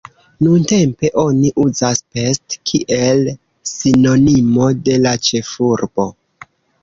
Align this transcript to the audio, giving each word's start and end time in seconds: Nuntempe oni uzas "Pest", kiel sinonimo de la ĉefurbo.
Nuntempe 0.45 1.09
oni 1.23 1.51
uzas 1.63 2.01
"Pest", 2.15 2.55
kiel 2.71 3.21
sinonimo 3.73 4.71
de 4.87 4.97
la 5.07 5.15
ĉefurbo. 5.29 6.09